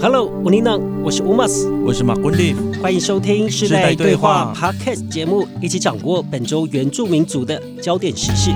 [0.00, 8.52] Hello，我琳娜，我是 Umas，我是马坤利，欢迎收听《世代对话》Podcast 节目，一起掌握本周原住民族的焦点时事。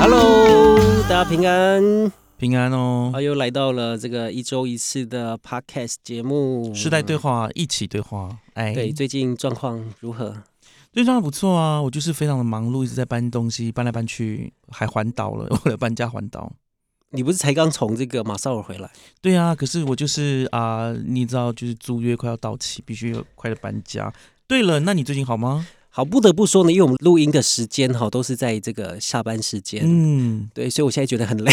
[0.00, 0.78] Hello，
[1.10, 3.10] 大家平安，平安哦！
[3.12, 8.38] 啊，又来到了这个一周一次的 Podcast 节目，世代对话，一起对话。
[8.54, 10.30] 哎，对，最近状况如何？
[10.92, 16.52] 最近状况不错啊，我就是非常的忙碌，一直在搬东西，搬来搬去，还环岛了， 为了搬家环岛。
[17.10, 18.88] 你不是才刚从这个马绍尔回来？
[19.20, 24.12] 对啊，可是我就是啊，你知道，就是租约快要到期，必须快的搬家。
[24.46, 25.66] 对了，那你最近好吗？
[25.98, 31.52] 好，不得不说呢，因为我们录音的时间哈都是在这个下班时间，嗯，对，所以我现在觉得很累。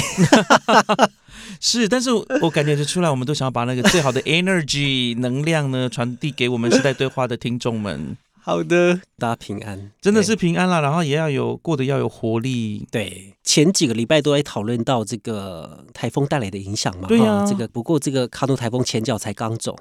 [1.60, 8.16] 是，但是我感觉得出来，我们都想要把那个最好的 energy 能量呢传递给我们时代对话的听众们。
[8.40, 12.88] 好的，大家平安，真的是平安啦，然后也要有过得要有活力。
[12.92, 17.08] 对，前几个礼拜都在讨论到这个台风带来的影响嘛。
[17.08, 19.76] 对呀，这个不过这个卡努台风前脚才刚走，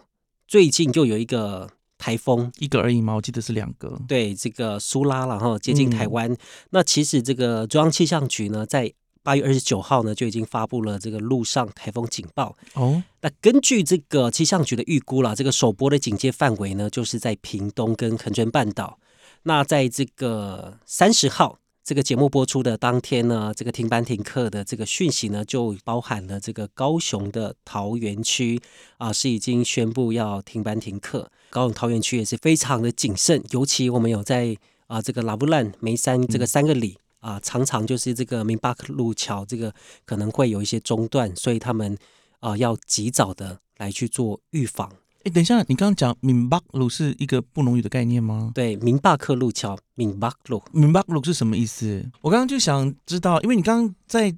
[0.49, 3.15] 最近就有一个台风，一个而已吗？
[3.15, 3.99] 我记得是两个。
[4.09, 6.37] 对，这个苏拉然后，接近台湾。
[6.71, 8.93] 那其实这个中央气象局呢，在
[9.23, 13.03] 八月二十九号呢，就已经发布了这个陆上台风警报哦。
[13.23, 18.99] 那根据这个气象局的预估啦，这个首波的警戒范围呢，就是在屏东跟恒春半岛。
[19.45, 28.59] 那在这个三十号这个节目播出的当天呢，这个停班停课的这个讯息呢，就包含了这个高雄的桃园区
[28.97, 31.31] 啊，是已经宣布要停班停课。
[31.51, 36.97] 高雄桃园区也是非常的谨慎，尤其我们有在啊这个拉布兰梅山这个三个里。
[37.21, 41.97] 啊，常常就是这个明巴克路桥，这个可能会有一些中断，所以他们
[42.41, 44.91] 啊要及早的来去做预防。
[45.25, 48.51] 哎，等一下，你刚刚讲明巴路是一个布农语的概念吗？
[48.55, 52.05] 对，明巴克路桥，明巴路，明巴路是什么意思？
[52.21, 54.35] 我刚刚就想知道，因为你刚刚在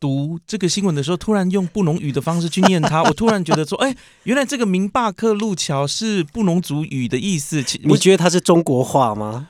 [0.00, 7.64] 读这个新闻的时候，突然用布农语的方式去念它， 我突然觉得说，哎，原来这个明巴克路桥是布农族语的意思。
[7.84, 9.48] 你觉得它是中国话吗？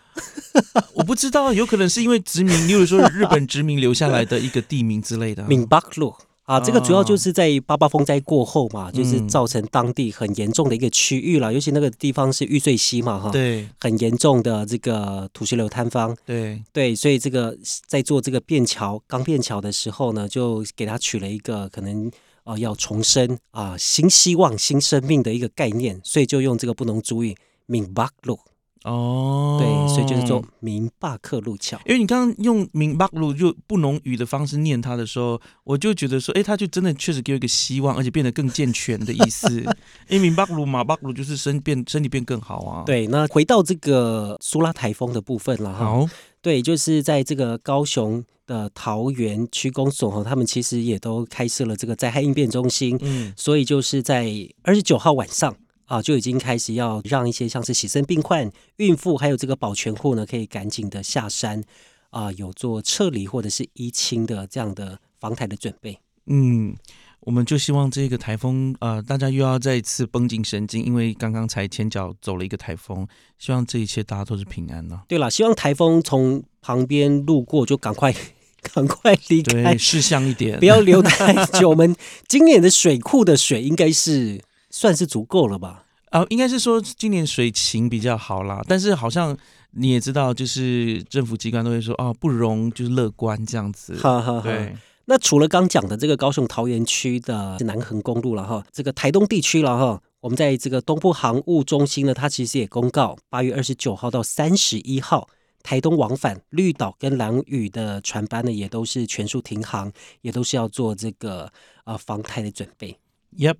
[0.92, 5.44] 我不知道，有可能是因为殖民，例如说日本殖民留下来的一个地名之类的。
[5.44, 6.14] 闽北路
[6.48, 16.62] 啊，这个主要就是在八八风灾过后嘛，就是造成当地很严重的一个区域了，尤其那个地方是玉碎溪嘛，哈，对，很严重的这个土石流坍方，对。
[16.72, 17.54] 对，所以这个
[17.86, 22.10] 在做这个便桥钢便桥的时候呢，就给他取了一个可能
[22.44, 28.40] 啊要重生啊新希望新生命的一个概念，所以就用这个不能注意闽北路。
[28.84, 31.78] 哦，对，所以就是做明巴克路桥。
[31.84, 39.48] 因为你刚刚用明巴克路就不浓语的方式念它的时候，我就觉得说，哎，他就真的确实给我一个希望，而且变得更健全的意思。
[40.08, 42.84] 因为明巴克路、马巴克路就是身变身体变更好啊。
[42.84, 45.84] 对，那回到这个苏拉台风的部分了哈。
[45.84, 46.08] 好，
[46.40, 52.96] 对，就是在这个高雄的桃园区公所哈，他们其实也都开设了这个灾害应变中心。
[53.00, 55.56] 嗯，所以就是在二十九号晚上。
[55.88, 61.64] 啊，就已经开始要让一些像是洗身病患、孕妇，还有这个保全户呢，可以赶紧的下山，
[62.10, 65.98] 啊，有做撤离或者是移清的这样的防台的准备。
[66.26, 66.76] 嗯，
[67.20, 75.00] 我们就希望这个台风，呃，大家又要再一次绷紧神经，因为刚刚才前脚走了一个台风，希望这一切大家都是平安呢。
[75.08, 78.14] 对了，希望台风从旁边路过就赶快
[78.60, 81.70] 赶快离开，事项一点，不要留太久。
[81.70, 81.96] 我们
[82.28, 84.42] 今年的水库的水应该是。
[84.70, 85.84] 算是足够了吧？
[86.10, 89.36] 啊，应该是说今年水情比较好啦，但是好像
[89.72, 93.94] 你也知道，就是政府机关都会说哦，不容就是乐观这样子。
[93.96, 94.74] 哈哈，对。
[95.04, 105.28] 那除了刚讲的这个高雄桃园区的南横公路了哈，这个台东地区了哈，我们在这个东部航务中心呢，它其实也公告，八月二十九号到三十一号，
[105.62, 109.92] 台东往返绿岛跟兰屿的船班呢，也都是全数停航，
[110.22, 111.50] 也都是要做这个
[111.84, 112.98] 呃防台的准备。
[113.36, 113.56] Yep。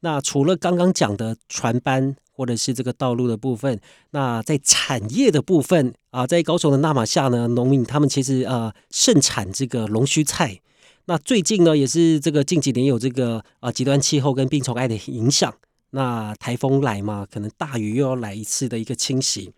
[0.00, 3.78] 那除了刚刚讲的船班或者是这个道路的部分，
[4.12, 10.60] 那在产业的部分啊，在高雄的纳马夏呢，农民他们其实呃盛产这个龙须菜。
[11.04, 15.52] 那最近呢，也是这个近几年有这个啊极端气候跟病虫害的影响，
[15.90, 19.52] 那台风来嘛，可能大雨又要来一次的一个侵袭，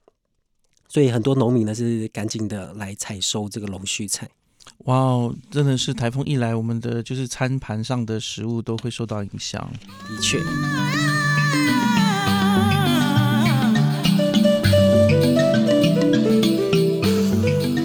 [0.88, 4.28] 所以很多农民呢是赶紧的来采收这个龙须菜。
[4.84, 9.70] 哇哦，真的是台风一来，我们的就是餐盘上的食物都会受到影响。
[10.08, 10.40] 的确。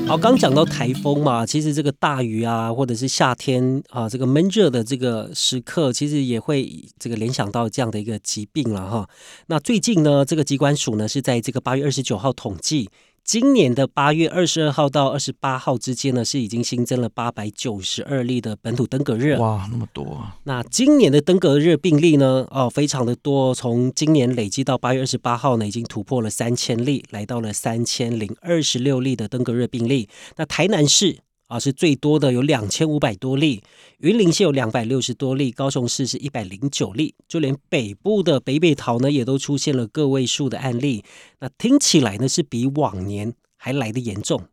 [0.08, 9.10] 好，刚讲到台风嘛，其实这个大雨啊，或者是夏天啊，这个闷热的这个时刻，其实也会这个联想到这样的一个疾病了哈。
[9.48, 12.90] 那最近呢，这个机关署呢是在这个八月二十九号统计。
[13.28, 19.38] 今年的八月二十二号到二十八号之间呢，是已经新增了八百九十二例的本土登革热。
[19.38, 20.38] 哇，那么多啊！
[20.46, 22.48] 那今年的登革热病例呢？
[22.52, 23.54] 哦，非常的多。
[23.54, 30.08] 从今年累计到八月二十八号呢，已经突破了三千例，来到了三千零二十六例的登革热病例。
[30.38, 31.18] 那台南市。
[31.48, 33.64] 啊，是最多的有两千五百多例，
[34.00, 41.04] 云林县有两百六十多例，高雄市是一百零九例，就连北部的北北桃呢，也都出现了个位数的案例。
[41.40, 44.44] 那听起来呢，是比往年还来的严重。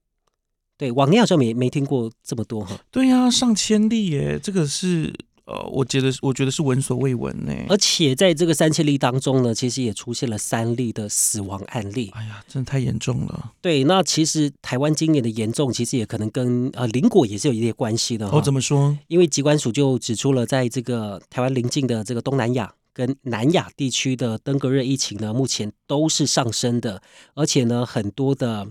[0.79, 2.79] 对，往年好像没没听过这么多哈。
[2.91, 5.13] 对呀，上千例耶，这个是。
[5.47, 7.53] 呃，我觉得我觉得是闻所未闻呢。
[7.69, 12.11] 而且在这个三千例当中呢，其实也出现了三例的死亡案例。
[12.15, 13.53] 哎呀，真的太严重了。
[13.61, 18.27] 对，那其实台湾今年的严重，其实也可能跟呃邻国也是有一些关系的。
[18.31, 18.97] 哦，怎么说？
[19.09, 27.03] 因为疾管署就指出了，在这个台湾邻近的这个东南亚跟南亚地区的登革热疫情呢，目前都是上升的，
[27.35, 28.67] 而且呢，很多的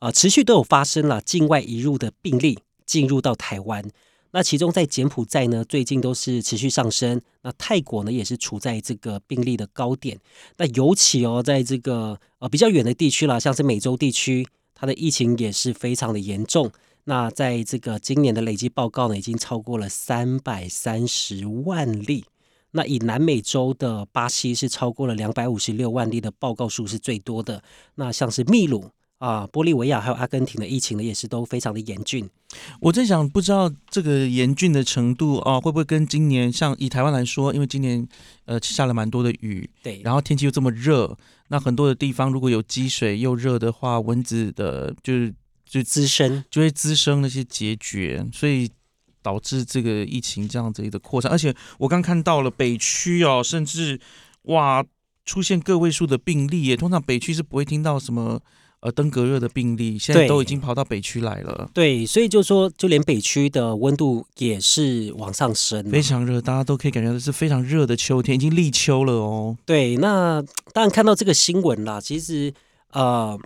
[0.00, 3.82] 呃持续都有发生了境外移入的病例进入到台湾。
[4.32, 7.20] 那其中在柬埔寨呢，最近都是持续上升。
[7.42, 10.18] 那泰国呢，也是处在这个病例的高点。
[10.56, 16.70] 那尤其哦，在这个呃比较远的地区啦，像是美洲地区，它的疫情也是非常的严重。
[17.04, 22.24] 那在这个今年的累计报告呢，已经超过了三百三十万例。
[22.72, 27.64] 那以南美洲的巴西是超过了两百五十六万例的报告数是最多的。
[27.96, 28.90] 那像是秘鲁。
[29.20, 32.26] 啊，玻利维亚还有阿根廷的疫情呢，也是都非常的严峻。
[32.80, 38.08] 我在想，不知道这个严峻的程度啊，会不会跟今年像以台湾来说，因为今年
[38.46, 41.18] 呃下了蛮多的雨，对，然后天气又这么热，
[41.48, 45.34] 那很多的地方如果有积水又热的话，蚊子的就是
[45.66, 48.70] 就滋生，就会滋生那些结节，所以
[49.20, 51.30] 导致这个疫情这样子的扩散。
[51.30, 54.00] 而且我刚看到了北区哦，甚至
[54.44, 54.82] 哇
[55.26, 58.40] 出现个位数的病例耶，通常北区是不会听到什么。
[58.80, 61.70] 呃，登革热的病例现在都已经跑到北区来了。
[61.74, 69.56] 对，所以就说，就连北区的温度也是往上升，非常热，大家都可以感觉到是非常热的秋天，已经立秋了哦。
[69.66, 70.42] 对，那
[70.72, 72.54] 当然看到这个新闻啦，其实
[72.92, 73.38] 呃，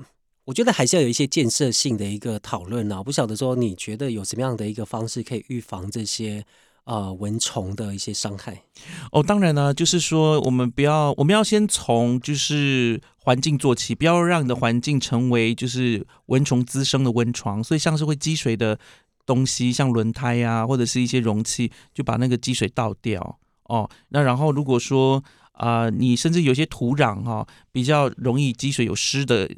[0.45, 3.03] 我觉得还是要有一些建设性的一个讨论啊。
[3.03, 6.45] 不晓得说，你觉得有什么样的一个方式可以预防这些？
[6.85, 8.63] 呃，蚊虫的一些伤害
[9.11, 17.65] 哦，当然呢，就是说我们不要，我们要先从就是环境做起，不要让你的环境成为就是蚊虫滋生的温床。
[17.65, 18.79] 所以像是会积水的
[19.25, 23.89] 东西，像轮胎呀，或者是一些容器，就把那个积水倒掉哦。
[24.11, 29.51] 那然后如果说啊，你甚至有些土壤哈，比较容易积水有湿的。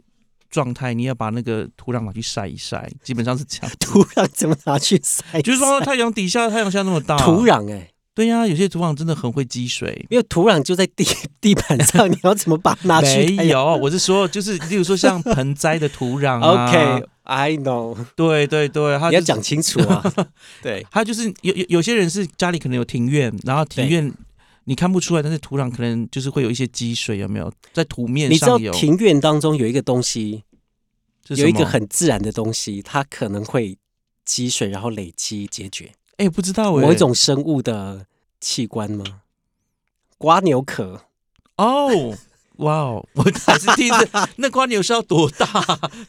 [0.57, 3.71] 状态，你要把那个土壤拿去晒一晒，基本上是这样。
[3.79, 5.43] 土壤怎么拿去晒？
[5.43, 7.19] 就是放到太阳底下，太阳下那么大。
[7.19, 11.05] 土壤哎，对呀，有些土壤真的很会积水，因为土壤就在地
[11.43, 13.33] 地板上，你要怎么把它拿去？
[13.37, 16.41] 没有，我是说，就是例如说像盆栽的土壤。
[16.41, 17.95] OK，I know。
[18.17, 20.03] 对对对，你要讲清楚啊。
[20.63, 24.11] 对，还有就是有有有些人是家里可能有庭院，然后庭院。
[24.69, 28.59] 你看不出来，但是土壤可能就是会有一些积水，有没有在土面上？
[28.59, 30.43] 你知道庭院当中有一个东西，
[31.35, 33.77] 有一个很自然的东西，它可能会
[34.25, 35.93] 积水，然后累积结决。
[36.19, 38.07] 哎，不知道某一种生物的
[38.41, 39.05] 器官吗？
[40.19, 41.03] 瓜牛壳
[41.57, 42.17] 哦。
[42.61, 43.07] 哇哦！
[43.13, 45.47] 我还是第一次， 那瓜牛是要多大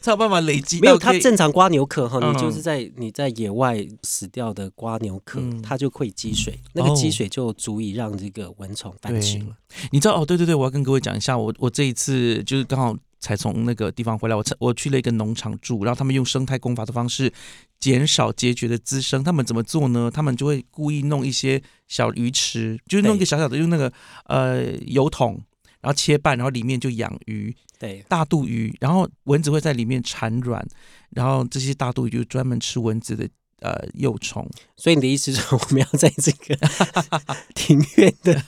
[0.00, 0.80] 才有办法累积？
[0.80, 9.44] 没有，它正常瓜牛壳哈，你就是在你在野外死掉的瓜牛壳，它就会积水，那个积水就足以让这个蚊虫繁殖了。
[9.92, 10.24] 你知道哦？
[10.24, 17.32] 对对对，我要跟各位讲一下，我我这一次就是刚好才从那个地方回来，我我去了一个农场住，然后他们用生态工法的方式
[17.78, 19.22] 减少结节的滋生。
[19.22, 20.10] 他们怎么做呢？
[20.10, 23.92] 他们就会故意弄一些小鱼池，就是弄一个小小的用那个
[24.24, 25.42] 呃油桶。
[25.80, 30.66] 然后切半，然后里面就养鱼，对，大肚鱼，然后蚊子会在里面产卵，
[31.10, 33.28] 然后这些大肚鱼就专门吃蚊子的
[33.60, 34.44] 呃幼虫。
[34.76, 36.58] 所以你的意思是，我们要在这个
[37.54, 38.42] 庭院的。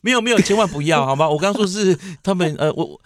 [0.00, 1.28] 没有没有，千万不要好吗？
[1.28, 3.00] 我刚说是他们呃，我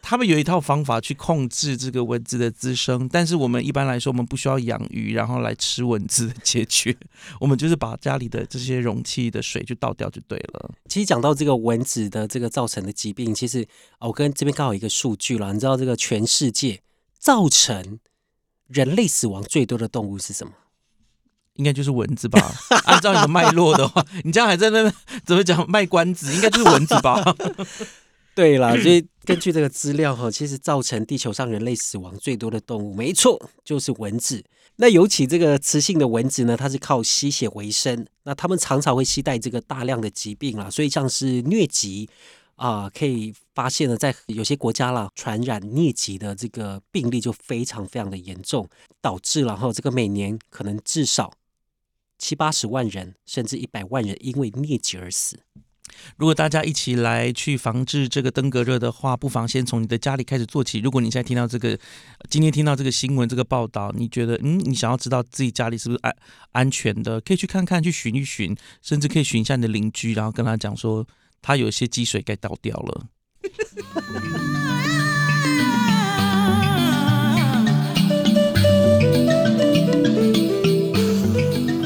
[0.00, 6.96] 他们有一套方法去控制这个蚊子的滋生，但是我们一般来说，我们不需要养鱼，然后来吃蚊子解决，
[7.40, 10.70] 我们就是把家里的这些容器的水就倒掉就对了。
[10.88, 13.66] 其实讲到这个蚊子的这个造成的疾病，其实
[14.00, 16.80] 我跟这边刚好一个数据了，你知道这个全世界
[17.18, 17.98] 造成
[18.66, 20.52] 人类死亡最多的动物是什么？
[21.62, 22.52] 应该就是蚊子吧？
[22.86, 24.92] 按照你的脉络的话，你这样还在那
[25.24, 26.34] 怎么讲卖关子？
[26.34, 27.22] 应该就是蚊子吧？
[28.34, 34.42] 对了，所以根据这个资料哈，其实造成地球上人类死亡最多的动物，没错，就是蚊子。
[34.76, 42.08] 那尤其这个雌性的蚊子呢，它是靠吸血为生，那它们常常会携带这个大量的疾病啦，所以像是疟疾
[42.56, 48.66] 啊，可以发现呢，在有些国家啦，传染疟疾的这个病例就非常非常的严重，
[49.02, 51.30] 导致了哈，这个每年可能至少
[52.22, 55.40] 七八十万人，甚至一百万人因为疟疾而死。
[56.16, 60.78] 如果大家一起来去防治这个登革热的话，不妨先从你的家里开始做起。
[60.78, 61.76] 如果你现在听到这个，
[62.30, 66.16] 今天听到这个新闻、这个报道，你觉得嗯，你想要知道自己家里是不是安
[66.52, 71.04] 安全的，可以去看看，去寻一寻，甚至可以寻一下你的邻居，然后跟他讲说，
[71.42, 73.08] 他有一些积水该倒掉了。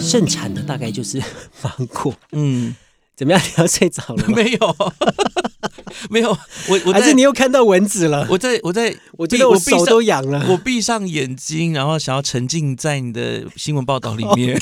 [0.07, 1.23] 盛产的大概就是
[1.63, 2.75] 芒果，嗯。
[3.17, 3.41] 怎么样？
[3.43, 4.25] 你要睡着了？
[4.29, 4.77] 没有，
[6.11, 6.29] 没有。
[6.69, 8.27] 我我还是你又看到蚊子了？
[8.29, 10.45] 我在我在，我觉得我手都痒了。
[10.51, 14.61] 我闭上眼睛，然后想要沉浸在你的新闻报道里面。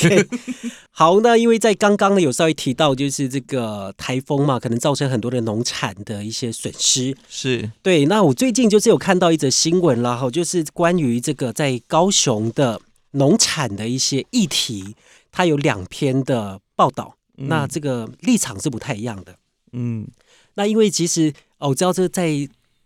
[0.93, 7.17] 好，那因为在刚刚呢有稍微提到，就是这个台风嘛，可能造成很多的农产的一些损失。
[7.29, 8.07] 是对。
[8.07, 14.95] 那我最近就是有看到一则新闻啦，哈，就是关于这个在高雄的农产的一些议题，
[15.35, 17.17] 它有两篇的报道。
[17.37, 19.37] 那这个立场是不太一样的，
[19.73, 20.07] 嗯，
[20.55, 22.31] 那因为其实哦，我知道这在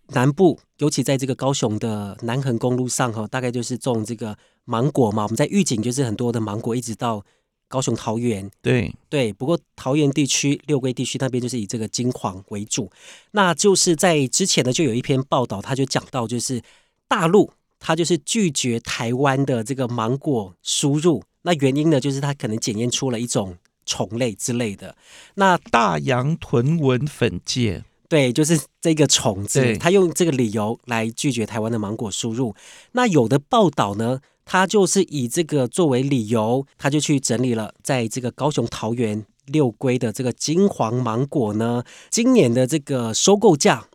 [0.07, 5.25] 南部，尤其在这个高雄的南横公路上哈，大概就是种这个芒果嘛。
[5.25, 7.23] 我们在预警就是很多的芒果，一直到
[7.69, 9.31] 高雄桃园，对对。
[9.35, 12.90] 不过桃园地区、六龟地区那边就是以这个金黄为主。
[13.33, 16.62] 那就是在之前呢，就有一篇报道，他就讲到，就是
[17.07, 23.57] 大陆他就是拒绝台湾的这个芒果输入，那原因呢，就是它可能检验出了一种。
[23.90, 24.95] 虫类之类的，
[25.37, 32.54] 那大洋豚纹粉介，对，就是这个虫子，它用这个理由来拒绝台湾的芒果输入。
[32.92, 43.88] 那有的报道呢，他就是以这个作为理由，他就去整理了，在这个高雄桃园六龟的这个金黄芒果呢，今年的这个收购价。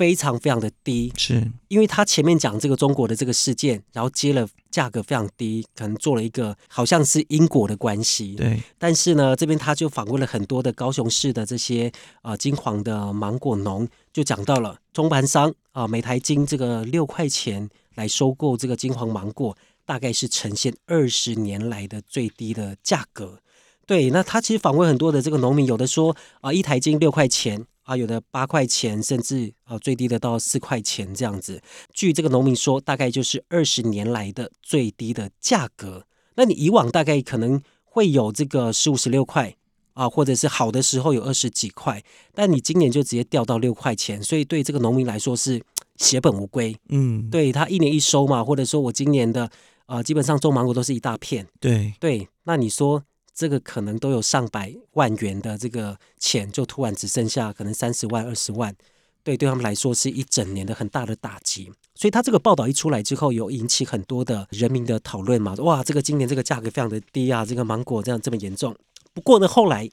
[0.00, 8.34] 非常非常的低，是因为他前面讲这个中国的这个事件，然后接了价格非常低，可能做了一个好像是因果的关系。
[8.34, 11.92] 对，但是呢，这边他就访问了很多的高雄市的这些
[12.22, 19.54] 呃金黄的芒果农，就讲到了中盘商啊，每台金这个六块钱来收购这个金黄芒果，
[19.84, 23.40] 大概是呈现二十年来的最低的价格。
[23.84, 27.66] 对，那他其实访问很多的这个农民，有的说啊，一台金六块钱。
[27.90, 31.60] 啊，有的八块钱，甚至啊最低的到四块钱这样子。
[31.92, 36.04] 据这个农民说，大概就是二十年来的最低的价格。
[36.36, 39.56] 那你以往大概可能会有这个十五十六块
[39.94, 42.00] 啊，或者是好的时候有二十几块，
[42.32, 45.60] 但你今年就直接掉到六块钱，所以对这个农民来说是
[45.96, 46.76] 血本无归。
[46.90, 49.50] 嗯，对他一年一收嘛，或者说我今年的
[49.86, 51.44] 呃基本上种芒果都是一大片。
[51.58, 53.02] 对对，那你说？
[53.40, 58.76] 这个可能都有上百万元的这个钱，就突然只剩下可能三十万、二十万，
[59.22, 61.72] 对，对他们来说是一整年的很大的打击。
[61.94, 65.54] 所以他这个报道一出来之后，有引起很多的人民的讨论嘛？
[65.60, 68.76] 哇，这个今年这个价格非常的低啊，这个芒果这样这么严重。
[69.14, 69.88] 不过呢，后来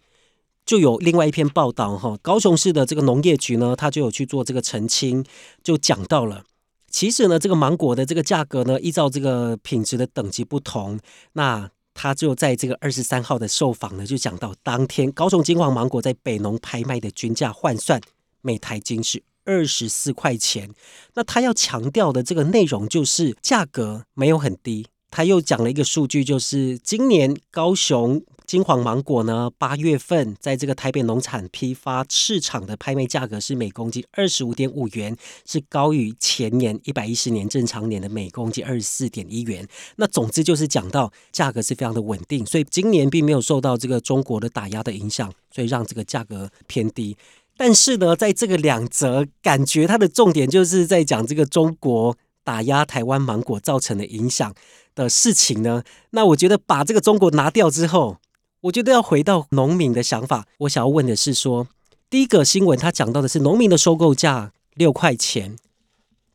[0.65, 5.23] 就有另外一篇报道哈，高雄市的这个农业局呢，他就有去做这个澄清，
[5.63, 6.43] 就讲到了，
[6.91, 10.99] 其实呢，这个芒果的这个价格呢，依照这个品质的等级不同，
[11.31, 11.71] 那。
[11.99, 17.99] 他就在这个二十三号的受访呢，就讲到当天高雄金黄芒果在北农拍卖的均价换算
[18.41, 20.69] 每台金是二十四块钱。
[21.15, 24.85] 那他要强调的这个内容就是价格没有很低。
[25.09, 28.21] 他又讲了一个数据，就是今年高雄。
[28.47, 29.51] 金黄芒果呢？
[29.57, 35.13] 八月份在这个台北农产批发市场的拍卖价格是每公斤二十五点五元，
[35.45, 39.67] 是高于前年一百一十年正常年的每公斤二十四点一元。
[39.97, 47.17] 那总之就是讲到价格是非常的稳定，所以今年并没有受到这个中国的打压的影响，所以让这个价格偏低。
[47.57, 54.53] 但是呢，在这个两则感觉它的重点就是在讲这个中国打压台湾芒果造成的影响
[54.95, 55.83] 的事情呢。
[56.11, 58.15] 那我觉得把这个中国拿掉之后。
[58.61, 61.67] 我觉得要回到农民的想法，我想要问的是说，
[62.09, 65.55] 第一个新闻他讲到的是农民的收购价六块钱，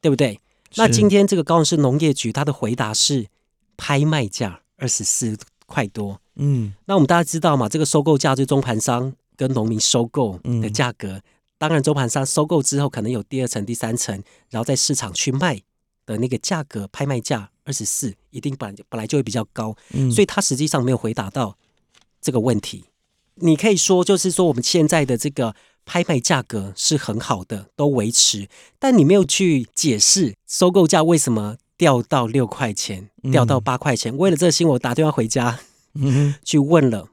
[0.01, 0.41] 对不对？
[0.77, 3.27] 那今天这个高雄市农业局他的回答是
[3.77, 5.37] 拍卖价二十四
[5.67, 11.21] 块多，嗯，那我们大家知道嘛，这个收购价就是中盘商跟农民收购的价格，
[11.59, 15.61] 当然中盘商收购之后可能有第二层、第三层，然后在市场去卖
[16.07, 21.57] 的那个价格，拍卖价二十四，一定本本来就会比较高，嗯，所以他实际上没有回答到。
[22.23, 22.85] 这个问题，
[23.35, 28.49] 你可以说，就是说我们现在的这个拍卖价格是很好的，都维持，
[28.79, 34.17] 但你没有去解释收购价为什么掉到六块钱，掉到八块钱。
[34.17, 35.59] 为了这个新闻，我打电话回家，
[36.45, 37.09] 去问了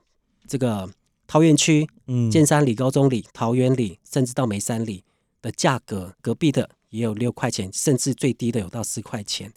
[0.48, 0.88] 这个
[1.26, 1.90] 桃园区、
[2.32, 5.04] 建山里、高中里、桃园里，甚至到梅山里
[5.42, 9.52] 的价格，隔壁的也有六块钱，甚至最低的有到四块钱，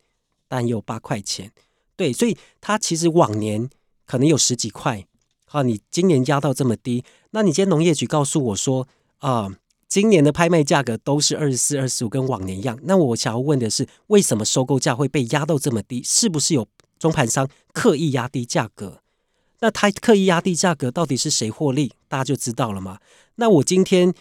[0.48, 1.52] 但也有八块钱。
[1.94, 3.68] 对，所以它其实往年
[4.06, 5.06] 可能有十几块，
[5.52, 8.88] 好，你今年压到这么低，那你今天农业局告诉我说。
[9.18, 9.54] 啊，
[9.86, 12.78] 今年的拍卖价格都是二十四、二十五，跟往年一样。
[12.84, 16.02] 那我想要问的是，为什么收购价会被压到这么低？
[16.02, 16.66] 是不是有
[16.98, 19.02] 中盘商刻意压低价格？
[19.60, 21.92] 那他刻意压低价格，到底是谁获利？
[22.08, 22.98] 大家就知道了嘛。
[23.34, 24.14] 那我今天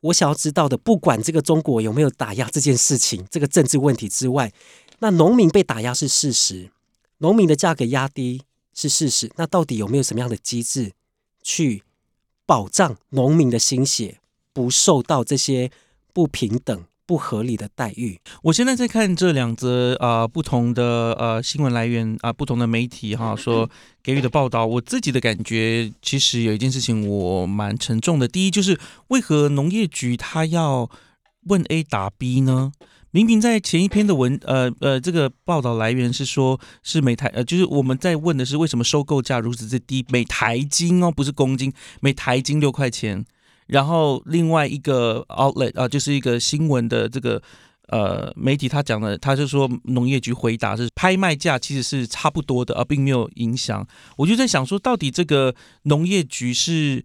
[0.00, 4.52] 我想要知道的，不管这个中国有没有打压这件事情，这个政治问题之外，
[4.98, 6.70] 那农民被打压是事实，
[7.18, 8.42] 农民的价格压低
[8.74, 9.30] 是事实。
[9.36, 10.92] 那到底有没有什么样的机制
[11.42, 11.82] 去
[12.44, 14.18] 保障农民的心血？
[14.52, 15.72] 不受到这些
[16.12, 18.20] 不平等、不合理的待遇。
[18.44, 23.68] 我现在在看这两则啊不同的呃新闻来源啊，不同的媒体哈说
[24.00, 24.64] 给予的报道。
[24.64, 28.28] 我自己的感觉，其实有一件事情我蛮沉重的。
[28.28, 28.78] 第一，就是
[29.08, 30.88] 为何农业局他要
[31.48, 32.70] 问 A 答 B 呢？
[33.14, 43.24] 明明在前一篇的文呃呃这个报道来源是说，是每台呃就是我们在问的是为什么收购价如此之低，每台斤哦不是公斤，每台斤六块钱。
[43.68, 47.40] 然后另外一个 outlet 啊，就是一个新闻的这个
[47.86, 53.86] 呃媒体，他讲的，他就说农业局回答是拍卖价其实是差不多的，而并没有影响。
[54.16, 55.54] 我就在想说，到底这个
[55.84, 57.04] 农业局是？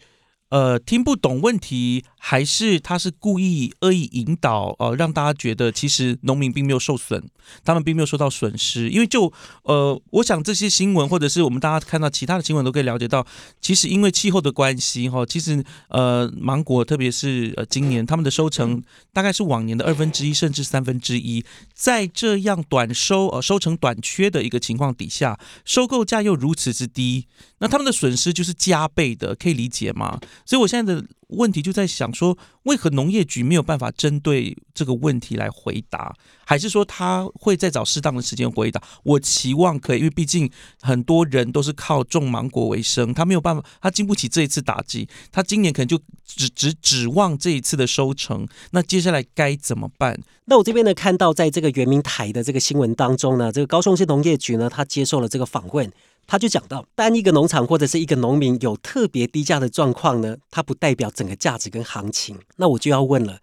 [0.52, 7.24] 呃，听不懂问题，还是他是故意恶意引导，呃，让大家觉得其实农民并没有受损，
[7.64, 8.90] 他们并没有受到损失。
[8.90, 9.32] 因为就
[9.64, 13.26] 呃，我想这些新闻，或者是我们大家看到其他的新闻，都可以了解到，
[13.62, 18.84] 其实因为气候的关系，哈，其实呃，芒果特别是呃今年他们的收成
[19.14, 27.28] 大概是往年的二分之一，甚至三分之一，在这样短收呃收成短缺的一个情况底下，收购价又如此之低，
[27.60, 30.20] 那他们的损失就是加倍的，可以理解吗？
[30.46, 36.16] 所以，我现在的问题就在想说，为何农业局没有办法针对这个问题来回答？
[36.46, 38.82] 还是说他会再找适当的时间回答？
[39.04, 40.50] 我期望可以，因为毕竟
[40.82, 48.48] 很多人都是靠种芒果为生，他没有办法，他经不起这一次打击，他今年可能就只只指望这一次的收成。
[48.72, 50.20] 那接下来该怎么办？
[50.46, 55.92] 那我这边呢，看到在这个圆明台的这个新闻当中呢，这个高雄市农业局呢，他接受了这个访问。
[56.28, 62.38] 他就讲到，单一个农场或者是一个农民有特别低价的状况呢，它不代表整个价值跟行情。
[62.58, 63.40] 那我就要问了，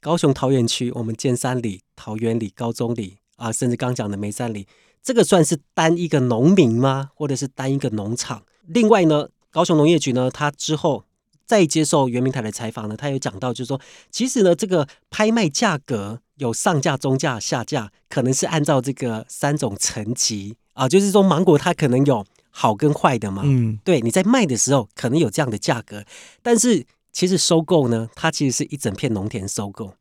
[0.00, 4.68] 高雄桃园区，我们建山里、桃园里、高中里啊，甚至刚讲的梅山里，
[5.02, 7.10] 这个算是单一个农民吗？
[7.16, 8.44] 或者是单一个农场？
[8.68, 11.04] 另外呢，高雄农业局呢，他之后
[11.44, 13.80] 再接受袁明台的采访呢，他有讲到，就是说，
[14.12, 20.56] 其实呢，这个拍卖价格有上架、中价、下架，可能是按照这个三种层级。
[20.74, 26.04] 啊，就是说芒果它可能有好跟坏的嘛，嗯，对，你在卖的时候可能有这样的价格，
[26.42, 29.94] 但是其实收购呢，它其实是一整片农田收购，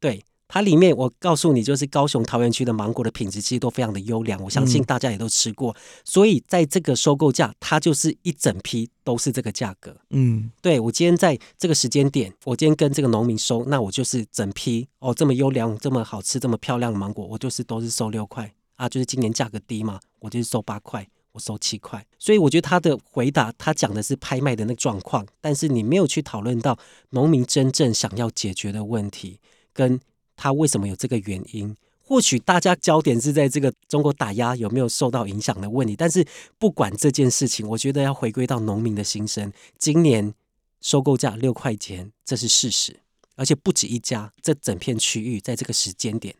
[0.00, 18.52] 对，它里面我告诉你，就是高雄桃园区的芒果的品质其实都非常的优良，我相信大家也都吃过，所以在这个收购价，它就是一整批都是这个价格，嗯，对我今天在这个时间点，我今天跟这个农民收，那我就是整批哦，这么优良、这么好吃、这么漂亮的芒果，我就是都是收六块。
[18.82, 26.76] 啊，就是今年价格低嘛，我就是收八块，我收七块，所以我觉得他的回答，他讲的是拍卖的那个状况，但是你没有去讨论到
[27.10, 29.38] 农民真正想要解决的问题，
[29.72, 30.00] 跟
[30.34, 31.76] 他为什么有这个原因。
[32.04, 36.26] 或许大家焦点是在这个中国打压有没有受到影响的问题，但是
[36.58, 39.52] 不管这件事情，我觉得要回归到农民的心声。
[39.78, 40.34] 今年
[40.80, 42.98] 收购价六块钱，这是事实，
[43.36, 46.34] 而且不止一家，这整片区域在这个时间点。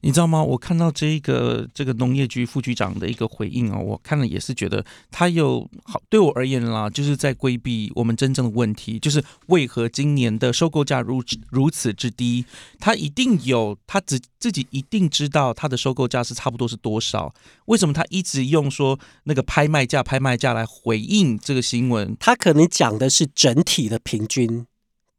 [0.00, 0.42] 你知道吗？
[0.42, 12.44] 我看到这个这个农业局副局长的一个回应啊，我看了也是觉得他有好对我而言啦，就是在规避我们真正的问题，就是为何今年的收购价如如此之低？
[12.78, 17.34] 他一定有他自自己一定知道他的收购价是差不多是多少？
[17.66, 22.16] 为什么他一直用说那个拍卖价拍卖价来回应这个新闻？
[22.20, 24.66] 他可能讲的是整体的平均，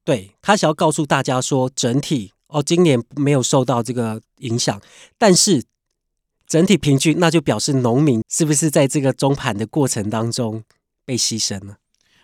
[0.04, 2.32] 对他想要告诉大家说整体。
[2.50, 4.82] 哦，今年没有受到这个影响，
[5.18, 5.64] 但是
[6.48, 10.64] 整体平均，那就表示农民是不是在这个中盘的过程当中
[11.06, 11.78] 被牺牲了？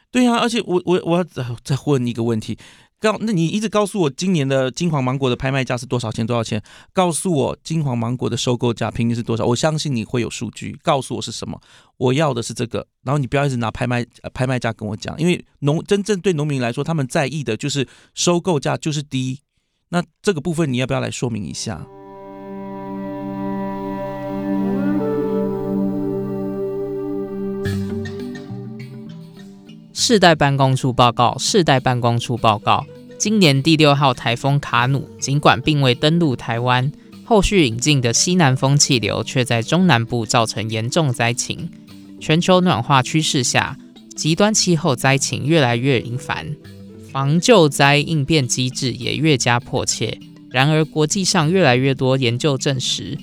[0.09, 1.23] 对啊，而且我我我要
[1.63, 2.57] 再问一个问题：
[2.99, 6.25] 告，那你一直告诉我今年的金黄芒果的拍卖价是多少钱？
[6.25, 6.59] 多少钱？
[6.91, 9.45] 告诉我金黄芒果的收购价平均是多少？
[9.45, 11.61] 我相信你会有数据，告诉我是什么。
[11.97, 19.41] 我要的是这个，然后你不要一直拿拍卖拍卖价跟我讲，因为农真正对农民来说，他们在意的就是收购价就是低。
[19.89, 21.85] 那这个部分你要不要来说明一下？
[29.93, 32.85] 世代办公处报告，世代办公处报告。
[33.17, 36.91] 今年第六号台风卡努，尽管并未登陆台湾，
[37.23, 41.71] 后续引进的西南风气流却在中南部造成严重灾情。
[42.19, 43.77] 全球暖化趋势下，
[44.15, 46.55] 极端气候灾情越来越频繁，
[47.15, 50.19] 防救灾应变机制也越加迫切。
[50.51, 53.17] 然而，国际上越来越多研究证实，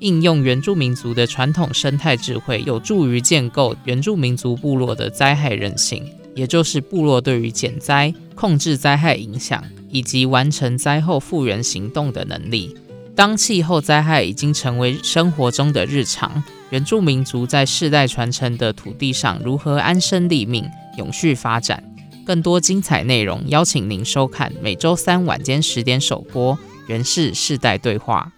[0.00, 6.04] 应用原住民族的传统生态智慧，有助于建构原住民族部落的灾害韧性。
[6.34, 12.76] 也就是部落对于减灾、控制灾害影响以及完成灾后复原行动的能力。
[13.14, 20.66] 当气候灾害已经成为生活中的日常，原住民族在世代传承的土地上如何安身立命、
[20.98, 21.82] 永续发展？
[22.28, 26.54] 更多精彩内容，邀请您收看每周三晚间十点首播
[26.86, 28.30] 《原氏世代对话》。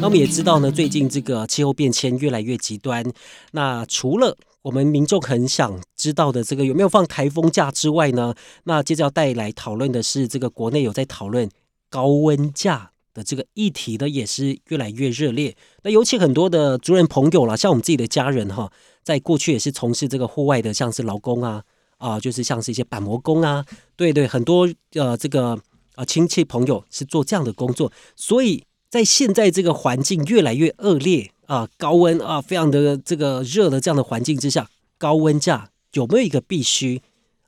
[0.00, 3.04] 那我们也知道呢，最近这个气候变迁越来越极端。
[3.52, 11.46] 那除了我们民众很想知道的这个有没有放台风假之外呢，那接着要带来讨论的是，这个国内有在讨论
[11.90, 15.56] 高温假的这个议题呢，也是越来越热烈。
[15.82, 18.70] 那尤其很多的族人朋友啦，像我们自己的家人哈，
[19.02, 21.62] 在过去也是从事这个户外的，像是劳工啊
[21.96, 23.64] 啊，就是像是一些板模工啊，
[23.96, 25.58] 对对，很多呃这个
[25.94, 28.62] 啊亲戚朋友是做这样的工作，所以。
[28.88, 37.02] 在现在这个环境越来越恶劣啊，高温啊，非常的这个热的这样的环境之下，高温假有没有一个必须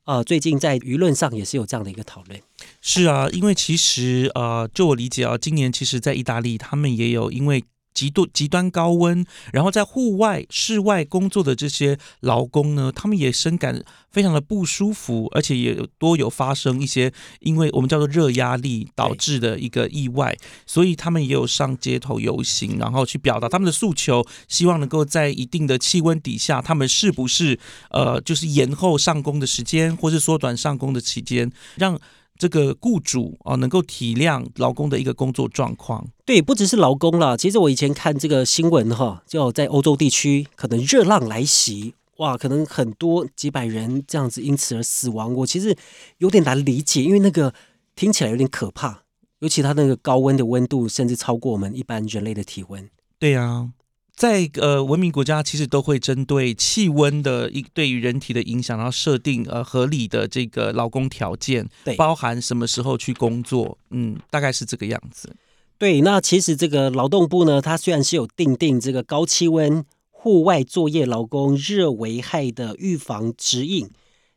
[0.08, 0.24] 呃？
[0.24, 2.40] 最近在舆论上也是有这样的一个讨论。
[2.80, 7.62] 是啊，因为其实呃，就我理解啊，今年其实在意大利他们也有因为。
[7.98, 13.82] 极度极端高温，然后在户外、室外工作的这些劳工呢，他们也深感
[14.12, 27.58] 非常的不舒服，而且也多有发生一些因为我们叫做热压力导致的一个意外，所以他们也有上街头游行，然后去表达他们的诉求，希望能够在一定的气温底下，他们是不是
[27.90, 31.98] 呃，就是延后上工的时间，或是缩短上工的期间，让。
[32.38, 36.06] 这个雇主啊，能够体谅劳工的一个工作状况。
[36.24, 37.36] 对，不只是劳工了。
[37.36, 45.34] 其实我以前看这个新闻哈，就在欧洲地区，可能热浪来袭，哇，可能很多几百人这样子因此而死亡。
[45.34, 45.76] 我其实
[46.18, 47.52] 有点难理解，因为那个
[47.96, 49.02] 听起来有点可怕，
[49.40, 52.88] 尤其它那个高温的温度，甚至超过我们一般人类的体温。
[53.18, 53.70] 对呀。
[54.18, 65.36] 在呃文明国家，其实都会针对气温的一对于人体的影响，然后设定呃合理的这个劳工条件，对，包含什么时候去工作，嗯，大概是这个样子。
[65.78, 73.88] 对，那其实这个劳动部呢，它虽然是有定定这个高气温户外作业劳工热危害的预防指引，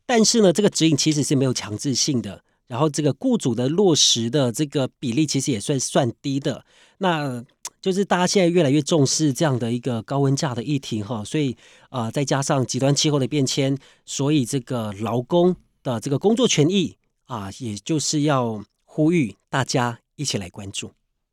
[0.06, 6.64] 但是呢，这个指引其实是没有强制性的，然后这个雇主的落实的这个比例其实也算算低的，
[7.00, 7.44] 那。
[7.82, 11.58] 就是大家现在越来越重视这样的一个高温假的议题哈，所以
[11.90, 20.92] 啊，再加上极端气候的变迁，所以这个劳工的这个工作权益啊，也就是要呼吁大家一起来关注。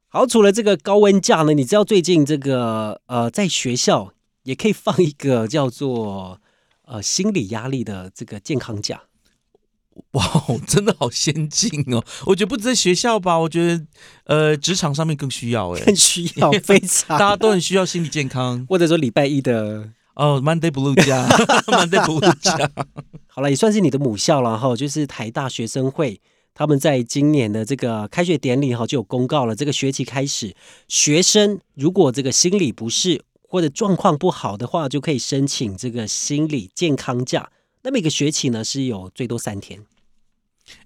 [0.09, 6.41] 好，除了这个高温假呢，你知道最近这个呃，在学校也可以放一个叫做
[6.87, 9.03] 呃心理压力的这个健康假。
[10.13, 10.25] 哇，
[10.67, 12.05] 真的好先进哦！
[12.27, 13.87] 我觉得不止在学校吧，我觉得
[14.25, 21.27] 呃，职场上面更需要哎，更需要， 非常，大家都很需要心理健康，或者说礼拜一的哦，Monday Blue 加
[21.69, 22.71] Monday Blue 加，
[23.29, 26.21] 好了，也算是你的母校了哈，就是台大学生会，
[26.55, 30.55] 他们在今年的这个开学典礼哈就有公告了，这个学期开始，
[30.89, 37.51] 学生如果这个心理不适或者状况不好的话，就可以申请这个心理健康假。
[37.83, 39.85] 那每个学期呢是有最多三天。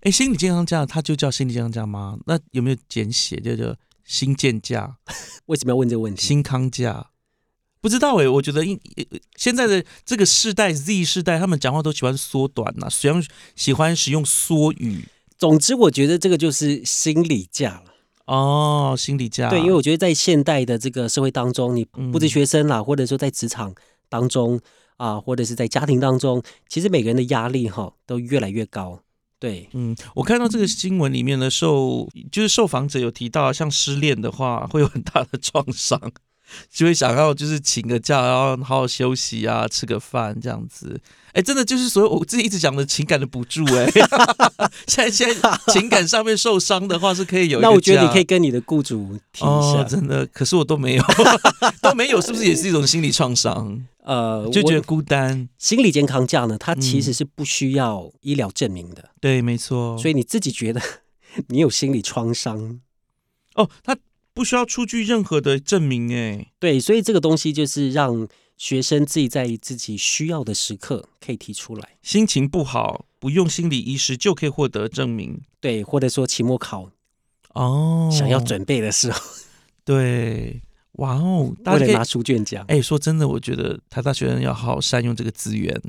[0.02, 2.18] 哎，心理健康假，它就叫心理健康假吗？
[2.26, 4.96] 那有没有简写，叫做心健假？
[5.46, 6.22] 为什么要问这个问题？
[6.22, 7.10] 心康假？
[7.80, 8.78] 不知道哎，我觉得应
[9.34, 13.24] 现在的这个世代 Z 世代，他们讲话都喜欢缩短呐，喜欢
[13.56, 15.08] 喜欢使用缩语。
[15.36, 17.92] 总之，我觉得这个就是心理假了。
[18.26, 19.50] 哦，心理假。
[19.50, 23.74] 对，因为我觉得在现代的这个社会当中，你不止学生啦，或者说在职场
[24.08, 24.60] 当中。
[25.02, 29.00] 啊，或者是在家庭当中，其实每个人的压力哈都越来越高。
[29.40, 36.00] 对，嗯，我看到这个新闻里面的受，就是受访者有提到，像失恋的话会有很大的创伤。
[36.70, 41.00] 就会想要就是请个假，然后好好休息啊，吃个饭这样子。
[41.32, 43.64] 哎，真的就是所有我自己一直讲的情感的补助。
[43.74, 43.90] 哎，
[44.86, 47.60] 现在现在情感上面受伤的话是可以有。
[47.60, 49.82] 那我觉得你可以跟你的雇主提一下。
[49.84, 51.04] 真的，可是我都没有，
[51.80, 53.82] 都没有，是不是也是一种心理创伤？
[54.04, 55.48] 呃，就觉得孤单。
[55.58, 59.10] 心理健康假呢，它其实是不需要医疗证明的。
[59.20, 59.96] 对，没错。
[59.96, 60.80] 所以你自己觉得
[61.48, 62.80] 你有心理创伤，
[63.54, 63.96] 哦，他
[64.34, 66.14] 不需要出具任何的证明。
[66.14, 68.28] 哎，对，所以这个东西就是让。
[68.56, 76.90] 学生自己在自己需要的时刻可以提出来，心情不好不用心理医师就可以获得证明，对，或者说期末考
[77.54, 79.20] 哦，想要准备的时候，
[79.84, 80.62] 对，
[80.92, 85.80] 哇哦，为了拿书卷奖，哎，说真的，我觉得台大学生要好好善用这个资源，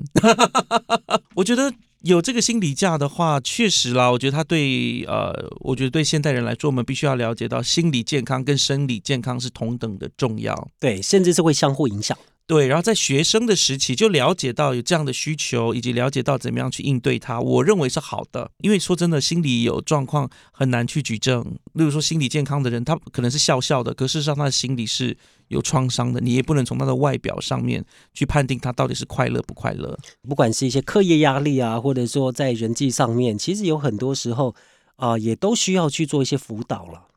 [1.36, 1.71] 我觉得
[2.02, 12.17] 有这个心理假的话，确实啦，我觉得他对呃，我觉得对现代人来说，我们必须要了解到心理健康跟生理健康是同等的重要，对，甚至是会相互影响。
[12.45, 18.51] 对，然后在学生的时期就了解到有这样的需求，以及了解到怎么样去应对它，我认为是好的。
[18.58, 21.41] 因为说真的，心理有状况很难去举证。
[21.71, 26.19] 例如说，心理健康的人，他可能是笑笑的，可事实上他的心理是有创伤的。
[26.19, 29.97] 你也不能从他的外表上面去判定他到底是快乐不快乐。
[30.27, 34.53] 不管是一些课业压力啊，或者说在人际上面，其实有很多时候
[34.97, 37.08] 啊，也都需要去做一些辅导了。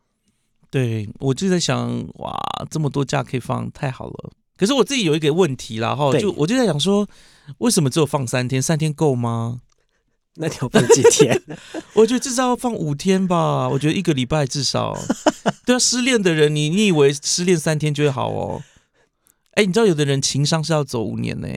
[0.70, 2.38] 对，我就在想，哇，
[2.70, 4.30] 这么多假可以放，太好了。
[4.56, 7.06] 可是我自己有一个问题啦，哈，就我就在想说，
[7.58, 8.60] 为什么只有放三天？
[8.60, 9.60] 三天够吗？
[10.38, 11.40] 那你要放几天？
[11.94, 13.68] 我觉得至少要放五天吧。
[13.68, 14.96] 我觉得一个礼拜至少。
[15.64, 18.62] 对啊，失恋的人，你你以为失恋三天就会好哦？
[19.52, 21.48] 哎，你知道有的人情商是要走五年呢。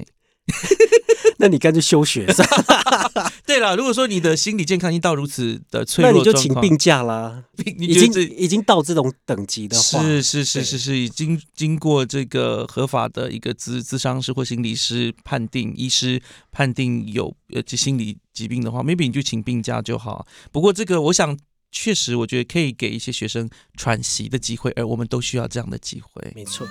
[1.42, 2.44] 那你干脆休学是
[3.46, 7.44] 对了，如果说你的心理健康已经到如此的脆弱， 那你就请病假啦。
[7.78, 20.28] 已经已经到这种等级的话，是是是是是，已经经过这个合法的一个咨咨商师或心理师判定，医师判定有呃这心理疾病的话，maybe 你就请病假就好。
[20.52, 21.38] 不过这个，我想
[21.72, 26.32] 确实，我觉得可以给一些学生喘息的机会，而我们都需要这样的机会。
[26.36, 26.68] 没错。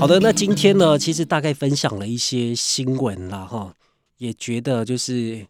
[0.00, 3.74] 好的，那今天呢，其实大概分享了一些新闻啦，哈，
[4.16, 5.46] 也觉得就是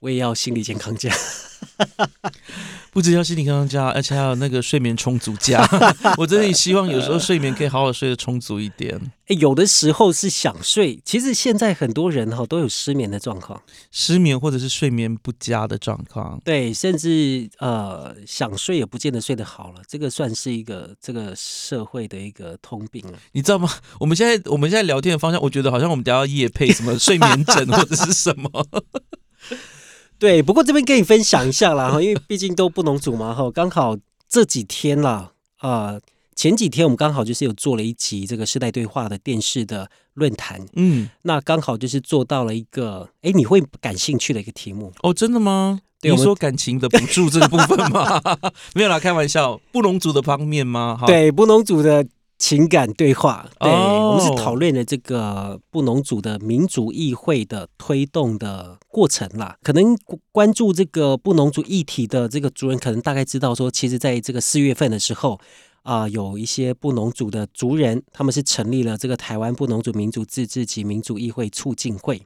[0.00, 1.12] 我也要心理健康假。
[2.92, 5.68] 不只要心理健康假，而且还有那个睡眠充足假。
[6.16, 8.98] 我真的希望有时候睡眠可以好好睡得充足一点。
[9.26, 16.40] 哎，有的时候是想睡，其实现在很多人哈都有失眠的状况，失眠或者是睡眠不佳的状况。
[16.44, 23.18] 对，甚至呃想睡也不见得睡得好了，这个算是一个这个社会的一个通病了。
[23.32, 23.68] 你知道吗？
[24.00, 28.48] 我们现在我们现在聊天的方向，我觉得好像我们都要夜配什么睡眠枕或者是什么。
[30.18, 33.96] 对，不过这边跟你分享一下啦，哈， 因为毕竟都不能组嘛，哈，刚好
[34.28, 36.00] 这几天啦，啊，
[36.34, 45.80] 前几天我们刚好就是有做了一集这个世代对话的电视的论坛，嗯，那刚好就是做到了一个，哎，你会感兴趣的一个题目哦，真的吗？
[46.02, 48.20] 你说感情的补助这个部分吗？
[48.74, 51.00] 没有啦，开玩笑，不农族的方面吗？
[51.06, 52.06] 对，不农族的。
[52.38, 59.58] 情感对话，对我们是讨论了这个布农族的民族议会的推动的过程啦。
[59.62, 59.96] 可能
[60.30, 65.40] 关注这个布农族议题的这个族人，可能大概知道说，其实在这个四月份的时候
[65.82, 72.22] 啊，有一些布农族的族人，他们是成立了这个台湾布农族民族自治及民主议会促进会，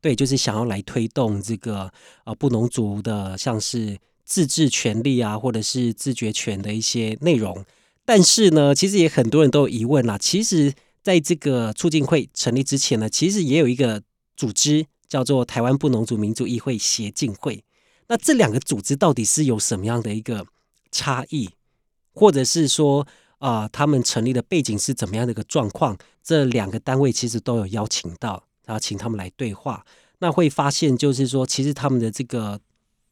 [0.00, 1.92] 对，就是想要来推动这个
[2.24, 7.62] 呃布农族的像是自治权利啊，或者是自决权的一些内容。
[8.10, 10.18] 但是呢，其实也很多人都有疑问啦。
[10.18, 14.02] 其实，在这个促进会成立之前呢，其实也有一个
[14.36, 17.62] 组织叫做台湾布农族民主议会协进会。
[18.08, 20.44] 那这两个组织到底是有什么样的一个
[20.90, 21.50] 差异，
[22.12, 23.06] 或者是说
[23.38, 25.96] 啊，他们成立的背景是怎么样的一个状况？
[26.24, 29.86] 这两个单位其实都有邀请到，然后请他们来对话。
[30.18, 32.58] 那会发现，就是说，其实他们的这个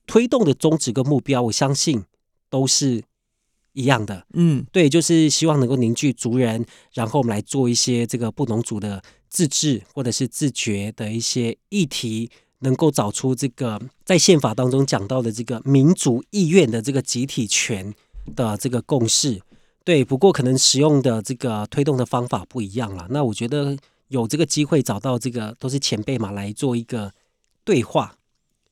[0.08, 2.02] 推动的宗旨跟目标，我相信
[2.50, 3.04] 都是。
[3.78, 17.94] 一样的，嗯，对，就是希望能够凝聚族人，然后我们来做一些这个不农族的自治或者是自觉的一些议题，能够找出这个在宪法当中讲到的这个民族意愿的这个集体权
[18.34, 19.40] 的这个共识。
[19.84, 23.06] 对，不过可能使用的这个推动的方法不一样了。
[23.10, 23.76] 那我觉得
[24.08, 27.12] 有这个机会找到这个都是前辈嘛，来做一个
[27.62, 28.16] 对话。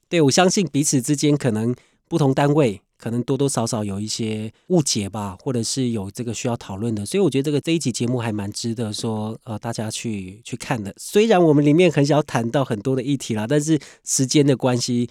[0.08, 1.72] 对我相信彼此之间可能
[2.08, 2.82] 不同单位。
[2.96, 10.94] 可能多多少少有一些误解吧，或者是有这个需要讨论的，所以我觉得这个这一集节目还蛮值得说呃大家去去看的。
[10.96, 15.08] 虽然我们里面很想要谈到很多的议题啦，但是时间的关系，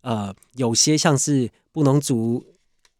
[0.00, 2.44] 呃，有些像是布农族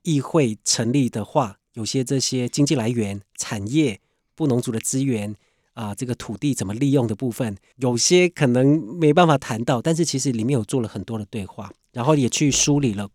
[0.02, 4.00] 议会成立的话，有些这些经济来源、产业、
[4.34, 5.34] 布农族的资源
[5.74, 13.08] 啊，这个土地怎么利用的部分，有些可能没办法谈到，但是其实里面有做了很多的对话，然后也去梳理了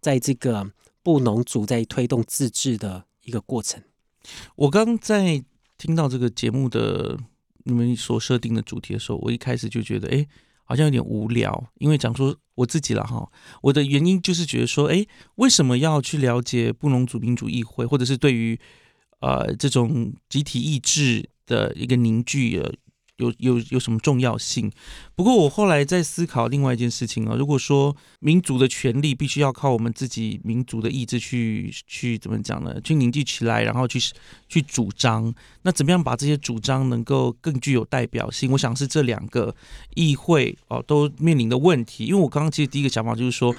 [0.00, 0.70] 在这个
[1.02, 3.82] 布农族在推动自治的一个过程。
[4.56, 5.42] 我刚在
[5.76, 7.18] 听到这个节目的
[7.64, 10.26] 你们所设定的主题的时候，我一开始就觉得，哎。
[10.70, 13.26] 好像有点无聊，因为讲说我自己了哈，
[13.62, 15.06] 我的原因就是觉得说，哎，
[15.36, 18.60] 为什么要去了解布农族民主议会，或者是对于
[19.20, 22.62] 呃这种集体意志的一个凝聚？
[23.18, 24.70] 有有有什么重要性？
[25.14, 32.80] 不过我后来在思考另外一件事情啊，如果说民主的权利必须要靠我们自己民族的意志去去怎么讲呢？
[32.80, 34.00] 去凝聚起来，然后去
[34.48, 38.50] 去主张，那怎么样把这些主张能够更具有代表性？
[38.52, 39.54] 我想是这两个
[39.94, 42.06] 议会哦都面临的问题。
[42.06, 43.54] 因为我刚刚其实第一个想法就是说。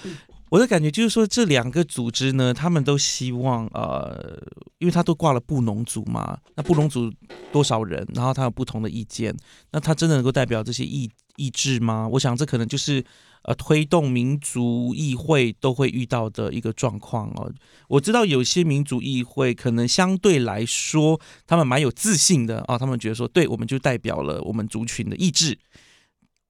[0.49, 4.41] 我的感觉就是说，这两个组织呢，他们都希望，呃，
[4.79, 7.11] 因为他都挂了布农族嘛，那布农族
[7.51, 9.35] 多少人，然后他有不同的意见，
[9.71, 12.07] 那他真的能够代表这些意意志吗？
[12.13, 13.05] 我想这可能就是，
[13.43, 17.53] 呃，推动民族议会都会遇到的一个状况哦。
[17.87, 25.59] 我知道有些民族议会可能相对来说，他们蛮有自信的啊，他们觉得说，对，我们就代表了我们族群的意志，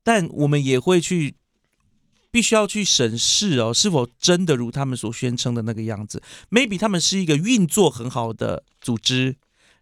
[0.03, 1.35] 但我们也会去。
[2.31, 9.35] 必须要去审视哦，是否真的如他们所宣称的那个样子？Maybe 他们是一个运作很好的组织，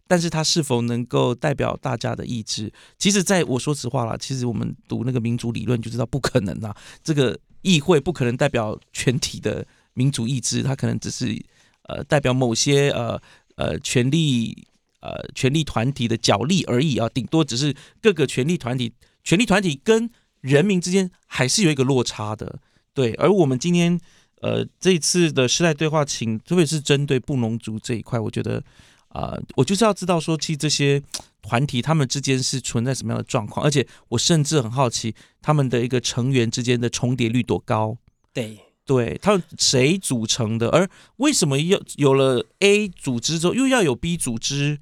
[0.06, 2.72] 但是它是否能够代表大家的意志？
[2.98, 6.74] 其实，在我说实话啦，其实我们读那个民主理论就知道不可能啊。
[7.04, 11.38] 这个议会不可能代表全体的民主意志，它可能只是
[11.82, 13.20] 呃代表某些呃
[13.56, 14.66] 呃权力
[15.00, 20.10] 呃权力团体的角力而已啊，顶多只是各个权力团体权力团体跟。
[20.40, 22.58] 人民之间还是有一个落差的，
[22.94, 23.12] 对。
[23.14, 23.98] 而我们今天，
[24.40, 28.62] 呃，这一次的时代对话，请特别是针对布农族这一块，我觉得，
[29.08, 31.02] 啊，我就是要知道说，其实这些
[31.42, 37.96] 团体他们之间是存在什么样的状况，而且我甚至很好奇，他们的一个成员之间的重叠率多高？
[38.32, 40.68] 对，对，他们谁组成的？
[40.68, 44.78] 而为什么要有了 A 组织之后又要有 B 组织？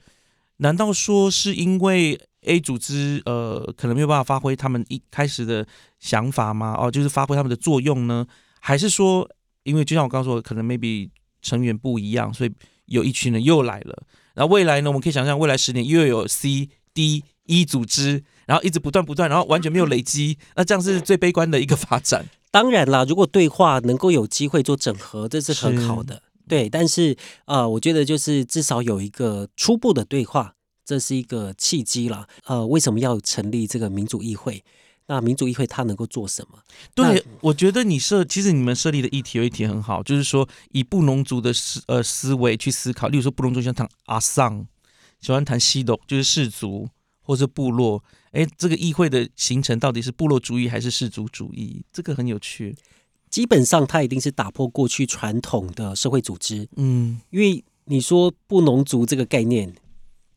[0.59, 5.67] 难道说是因为？A 组织呃，可能没有办法发挥他们一开始的
[6.01, 6.75] 想法吗？
[6.79, 8.27] 哦，就是发挥他们的作用呢？
[8.61, 9.29] 还是说，
[9.63, 11.11] 因为就像我刚刚说，可能 maybe
[11.43, 12.53] 成员不一样，所以
[12.87, 14.03] 有一群人又来了。
[14.35, 22.27] 然后未来呢，我们可以想象，未来十年又有 C、D、E 组织，然后一直不断不断，然后完全没有累积，那这样是最悲观的一个发展。
[22.51, 26.23] 当然啦，如果对话能够有机会做整合，这是很好的。
[26.49, 30.56] 对，但是呃，我觉得就是至少有一个初步的对话。
[30.87, 34.65] 这是一个契机啦，呃，为什么要成立这个民主议会？
[35.09, 36.59] 那民主议会它能够做什么？
[36.95, 44.67] 对，我觉得你设，其实你们设立的议题有一题很好，就是说以布农族的思呃思维去思考，例如说布农族喜欢谈阿桑，
[45.21, 46.89] 喜欢谈西斗，就是氏族
[47.21, 51.85] 或是部落，哎，这个议会的形成到底是部落主义还是氏族主义？
[51.93, 52.77] 这个很有趣。
[53.29, 59.75] 基本上，它一定是打破过去传统的社会组织，嗯，因为你说布农族这个概念。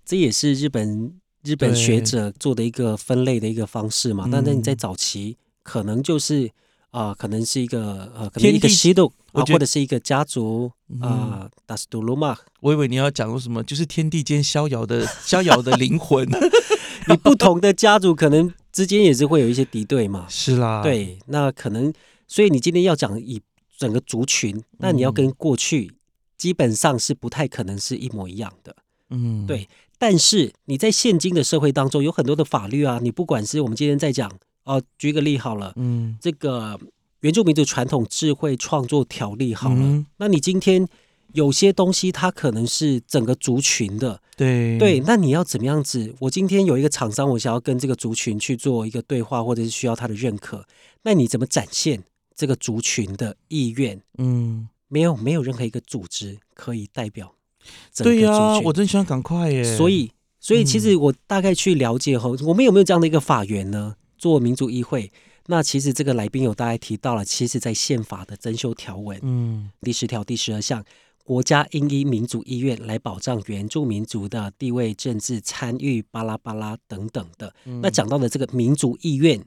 [0.10, 4.28] 这也是日本日本学者做的一个分类的一个方式嘛？
[4.32, 6.50] 但是你在早期可能就是
[6.90, 12.36] 啊，可能是一个呃，可能一个西度啊，或者是一个家族啊，达斯杜鲁玛。
[12.62, 16.28] 我以为你要讲什么，就是天地间逍遥的逍遥的灵魂。
[17.08, 20.26] 你不同的家族可能之间也是会有一些敌对嘛？
[20.28, 21.94] 是啦，对，那可能
[22.28, 23.40] 所以你今天要讲以
[23.78, 25.92] 整个族群，那你要跟过去
[26.36, 28.76] 基本上是不太可能是一模一样的。
[29.12, 29.70] 嗯，对。
[30.00, 34.32] 但是你在现今的社会当中有很多的法律啊，你不管是我们今天在讲
[34.64, 36.80] 哦，举个例好了，嗯，这个
[37.20, 40.88] 原住民族传统智慧创作条例好了，那你今天
[41.34, 46.16] 有些东西它可能是整个族群的，对对，那你要怎么样子？
[46.20, 50.66] 我今天有一个厂商，我想要跟这个族群去做一个对话，或者是需要他的认可，
[51.04, 54.02] 那你怎么展现这个族群的意愿？
[54.18, 57.36] 嗯，没有没有任何一个组织可以代表。
[57.98, 59.64] 对呀，我真希望赶快耶。
[59.78, 63.96] 所以，所以其实我大概去了解后，我们有没有这样的一个法源呢？
[64.18, 65.12] 做民主议会，
[65.48, 70.84] 那其实这个来宾有大概提到了，其实，在宪法的增修条文，嗯，第十条第十二项，
[71.24, 77.54] 国家应依民主意愿来保障原住民族的地位、政治参与、巴拉巴拉等等的。
[77.82, 79.42] 那讲到的这个民主意愿，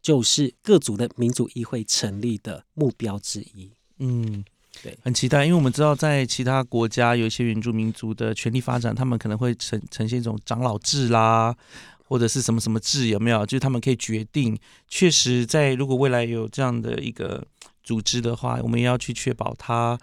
[0.00, 3.70] 就是各族的民主议会成立的目标之一。
[3.98, 4.44] 嗯。
[4.82, 11.54] 对，很期待，因为我们知道，在其他国家有一些原住民族的权力发展，他们可能会呈呈现一种长老制啦，
[12.04, 13.44] 或者是什么什么制，有没有？
[13.46, 14.56] 就是他们可以决定。
[14.88, 17.44] 确实，在如果未来有这样的一个
[17.82, 19.98] 组织的话，我们也要去确保它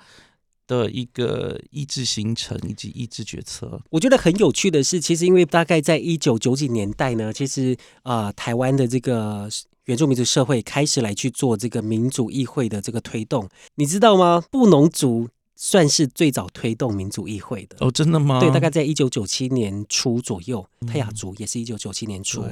[0.65, 3.82] 的一个意志形成以及意志决策。
[3.89, 9.49] 我觉得很有趣的是，其实因为大概在一九九几年代呢，其实啊，台湾的这个
[9.86, 14.43] 原住民族社会开始来去做这个民主议会的这个推动，你知道吗？
[14.51, 15.29] 布农族。
[15.55, 18.39] 算是最早推动民主议会的哦，真的吗？
[18.39, 22.43] 对，大概在一九九七年初左右，泰雅族也是一九九七年初。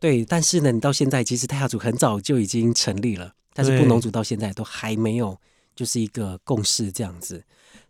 [0.00, 5.38] 对，但是呢，你到现在其实泰雅族很早就已经成立了，但是布农族到现在都还没有
[5.76, 7.42] 就是一个共识这样子。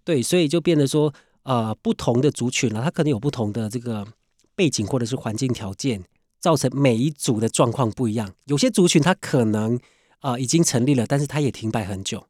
[0.05, 1.13] 对，所以就变得说，
[1.45, 4.07] 呃，不同的族群呢，它可能有不同的这个
[4.55, 6.05] 背景或者是环境条件，
[6.41, 8.33] 造成每一组的状况不一样。
[8.47, 9.79] 有些族群它可能
[10.21, 12.27] 啊已经成立了，但是它也停摆很久。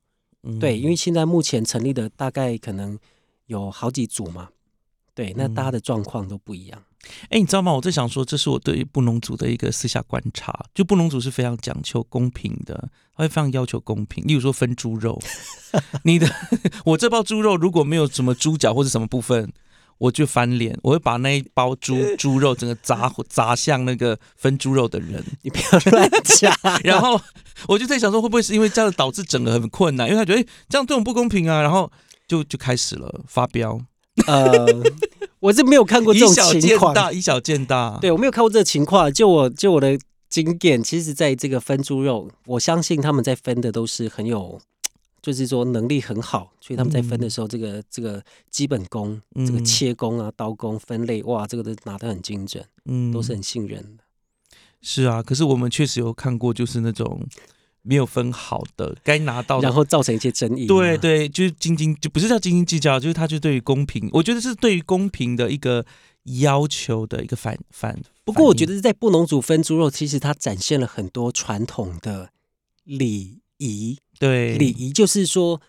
[0.61, 2.99] 对，因为现在目前成立的大概可能
[3.47, 4.49] 有好几组嘛，
[5.15, 6.83] 对，那大家的状况都不一样。
[7.29, 7.73] 哎，你知道吗？
[7.73, 14.25] 我在想说，这是我对布农族的一个私下观察，就布农族是非常讲求公平的，他会非常要求公平。
[14.27, 15.21] 例如说分猪肉，
[16.05, 16.29] 你的
[16.85, 19.53] 我这包猪肉如果没有什么猪脚或者什么部分。
[19.99, 25.23] 我就翻脸，我会把那一包猪 猪肉整个砸砸向那个分猪肉的人。
[25.43, 26.55] 你不要乱讲。
[26.85, 27.21] 然后
[27.67, 30.09] 我就在想说，会不会是因为这样导致整个很困难？
[30.09, 31.61] 因为他觉得这样对我们不公平啊。
[31.61, 31.91] 然后
[32.29, 33.81] 就就开始了发飙。
[34.27, 34.67] 呃，
[35.41, 36.95] 我是没有看过这种情况。
[36.95, 37.99] 大以小见大。
[38.01, 39.13] 对我没有看过这个情况。
[39.13, 44.61] 就我就我的经验，其实在这个分猪肉，我相信他们在分的都是很有。
[45.21, 54.05] 就是说能力很好，所以他们在分的时候，这个这个基本功，这个切工啊、刀工分类，哇，这个都拿得很精准，嗯，都是很信任的。
[54.81, 57.27] 是啊，可是我们确实有看过，就是那种
[57.83, 60.66] 没有分好的，该拿到，然后造成一些争议。
[60.66, 65.85] 对对，就是斤斤，就不是叫斤斤计较，就是他就对于公平，我觉得是对于公平的一个
[66.41, 68.01] 要求的一个反反。
[68.25, 72.31] 不过，我觉得在布农族分猪肉，其实它展现了很多传统的
[72.85, 73.99] 礼仪。
[74.19, 74.57] 对。
[74.59, 75.61] 礼仪就是说，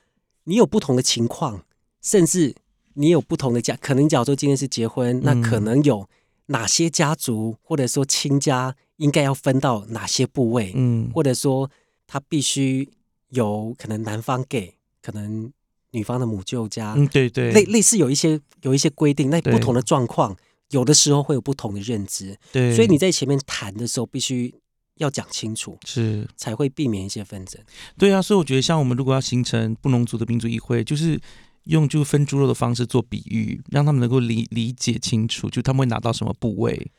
[0.46, 1.64] 你有不同的情况，
[2.02, 2.56] 甚至
[2.94, 6.08] 你有不同的家，可能假如说今天是结婚，那可能有
[6.48, 11.70] 哪些家族或者说亲家应该要分到哪些部位，嗯，或者说
[12.08, 12.90] 他必须
[13.30, 15.52] 有可能男方给，可能
[15.92, 20.36] 女方的母舅家，嗯，对对，类类似有一些有一些规定，那不同的状况，
[20.72, 24.56] 有的时候会有不同的认知，对，所以你在前面谈的时候必须。
[25.00, 27.62] 要讲清楚，是才会避免一些纷争。
[27.98, 31.20] 对啊，所以我觉得，像我们如果要形成布农族的民主议会，就是
[31.66, 36.92] 用就分猪肉的方式做比喻，让他们能够理理解清楚，就他们会拿到什么部位。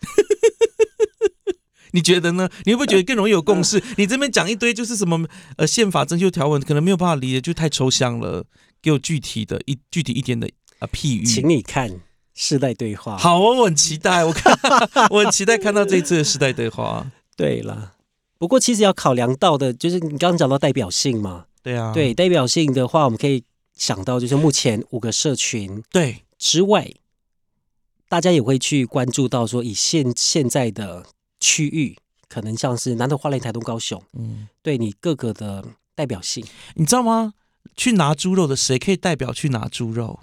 [1.92, 2.48] 你觉得呢？
[2.64, 3.82] 你会不会觉得更容易有共识？
[3.96, 5.26] 你这边讲一堆就是什么
[5.56, 8.46] 呃宪法增修条文，可能没有办法理解，就太抽象了。
[8.82, 12.00] 给我具体的一具体一点的啊譬喻，请你看
[12.32, 13.18] 世代对话。
[13.18, 14.56] 好，我很期待，我看
[15.10, 17.10] 我很期待看到这一次的世代对话。
[17.36, 17.94] 对啦，
[18.38, 21.46] 不过其实要考量到的，就是你刚刚讲到代表性嘛。
[21.62, 23.44] 对啊，对代表性的话，我们可以
[23.76, 26.90] 想到，就是目前五个社群对之外，
[28.08, 31.04] 大家也会去关注到说，以现现在的
[31.38, 31.96] 区域，
[32.28, 35.64] 可能像是南投、花莲、台东、高雄，嗯，对你各个的
[35.94, 37.34] 代表性，你知道吗？
[37.76, 40.20] 去拿猪肉的谁可以代表去拿猪肉？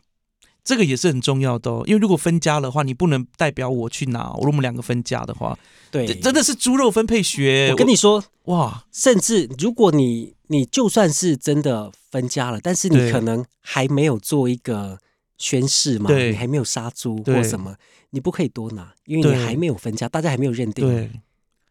[0.68, 4.34] 这个也是很重要的哦，因为如果分家的话，你不能代表我去拿。
[4.34, 5.57] 如果我们两个分家的话，
[5.89, 7.70] 对，真的是猪肉分配学。
[7.72, 14.99] 我跟你说，哇，甚至如果你你就算是真的分家了，但是你可能还没有做一个
[15.38, 17.74] 宣誓嘛，你还没有杀猪或什么，
[18.09, 20.86] 你不可以多拿，因为你还没有分家，大家还没有认定。
[20.86, 21.09] 对。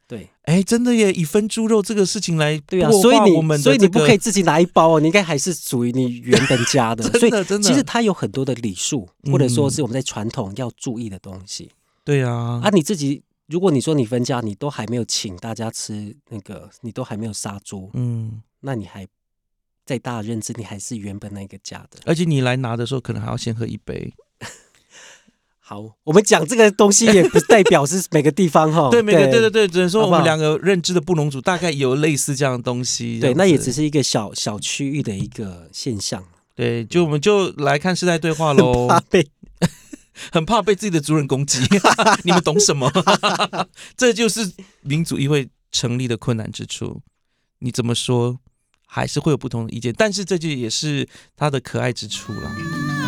[0.08, 1.12] 对，哎，真的耶！
[1.12, 7.08] 以分猪肉这个事情来对啊，所以你所以你不可以自己拿一包哦，你应该还是属于你原本家的。
[7.18, 11.70] 真的真的，其实它有很多的礼数，或者说是我们在传统要注意的东西。
[12.04, 19.04] 对啊，啊，你自己如果你说你分家，你都还没有请大家吃那个，你都还没有杀猪，嗯，那你还
[19.84, 21.98] 在大认知，你还是原本那个家的。
[22.04, 24.14] 而且你来拿的时候，可能还要先喝一杯。
[25.68, 28.88] 好，我们讲这个东西也不代表是每个地方哈。
[28.94, 33.18] 对，每个对对对，只能说我们两个认知的布农族大概有类似这样的东西。
[33.18, 36.24] 对，那也只是一个小小区域的一个现象。
[36.54, 38.86] 对，就我们就来看世代对话喽。
[38.88, 39.26] 怕被，
[40.30, 41.58] 很怕被自己的族人攻击。
[42.22, 42.88] 你们懂什么？
[43.96, 44.52] 这就是
[44.82, 47.02] 民主议会成立的困难之处。
[47.58, 48.38] 你怎么说，
[48.86, 53.05] 还是会有不同的意见，但是这就也是它的可爱之处了。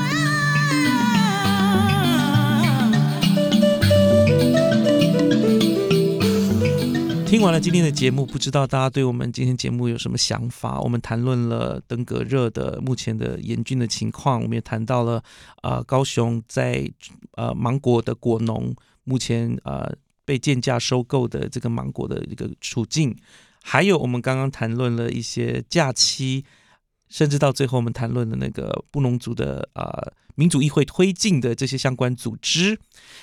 [7.38, 10.80] 听完了今天的节目，不知道大家对我们今天节目有什么想法？
[10.80, 15.22] 我们谈论了登革热的目前的严峻的情况，我们也谈到了
[15.62, 16.90] 啊高雄在
[17.36, 18.74] 呃芒果的果农
[19.04, 19.88] 目前呃
[20.24, 23.16] 被贱价收购的这个芒果的一个处境。
[23.62, 26.44] 还有我们刚刚谈论了一些假期，
[27.08, 32.78] 甚至到最后我们谈论的那个布农族的呃民主议会推进的这些相关组织。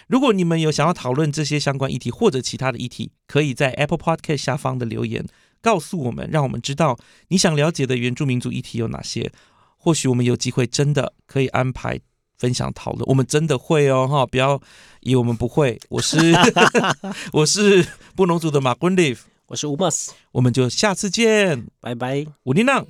[0.07, 5.25] 如果你们有想要讨论这些相关议题或者其他的议题，可以在 Apple Podcast 下方的留言
[5.61, 6.97] 告诉我们，让我们知道
[7.29, 9.31] 你想了解的原住民族议题有哪些。
[9.77, 12.01] 或许我们有机会真的可以安排
[12.37, 14.61] 分享讨论，我们真的会哦哈，不要
[14.99, 15.79] 以为我们不会。
[15.87, 16.17] 我是
[17.31, 19.15] 我是布农族的马坤利，
[19.47, 22.85] 我是吴 mas，我们就下次见，拜拜，吴丁浪。